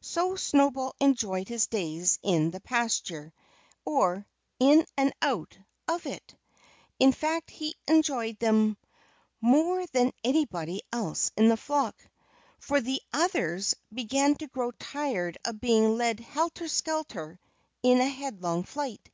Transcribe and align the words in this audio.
So 0.00 0.34
Snowball 0.34 0.96
enjoyed 0.98 1.46
his 1.48 1.68
days 1.68 2.18
in 2.24 2.50
the 2.50 2.58
pasture 2.58 3.32
or 3.84 4.26
in 4.58 4.84
and 4.96 5.12
out 5.22 5.56
of 5.86 6.06
it. 6.06 6.34
In 6.98 7.12
fact 7.12 7.50
he 7.50 7.76
enjoyed 7.86 8.36
them 8.40 8.76
more 9.40 9.86
than 9.92 10.10
anybody 10.24 10.82
else 10.92 11.30
in 11.36 11.48
the 11.48 11.56
flock. 11.56 12.04
For 12.58 12.80
the 12.80 13.00
others 13.12 13.76
began 13.94 14.34
to 14.38 14.48
grow 14.48 14.72
tired 14.72 15.38
of 15.44 15.60
being 15.60 15.96
led 15.96 16.18
helter 16.18 16.66
skelter 16.66 17.38
in 17.84 18.00
a 18.00 18.08
headlong 18.08 18.64
flight. 18.64 19.08